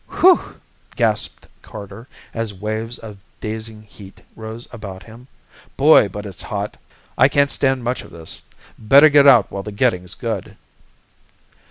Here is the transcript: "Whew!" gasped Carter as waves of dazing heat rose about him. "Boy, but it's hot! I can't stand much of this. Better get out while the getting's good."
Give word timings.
"Whew!" 0.21 0.59
gasped 0.95 1.45
Carter 1.61 2.07
as 2.33 2.55
waves 2.55 2.97
of 2.97 3.17
dazing 3.39 3.83
heat 3.83 4.19
rose 4.35 4.67
about 4.73 5.03
him. 5.03 5.27
"Boy, 5.77 6.09
but 6.09 6.25
it's 6.25 6.41
hot! 6.41 6.75
I 7.19 7.27
can't 7.29 7.51
stand 7.51 7.83
much 7.83 8.01
of 8.01 8.09
this. 8.09 8.41
Better 8.79 9.09
get 9.09 9.27
out 9.27 9.51
while 9.51 9.61
the 9.61 9.71
getting's 9.71 10.15
good." 10.15 10.57